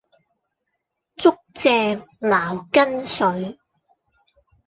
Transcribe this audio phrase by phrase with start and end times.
[1.17, 1.29] 竹
[1.95, 3.59] 蔗茅根水